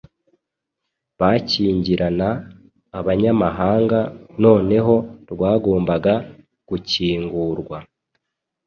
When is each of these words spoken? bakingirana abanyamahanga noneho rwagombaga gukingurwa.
bakingirana 1.19 2.29
abanyamahanga 2.99 3.99
noneho 4.43 4.95
rwagombaga 5.31 6.13
gukingurwa. 6.67 7.77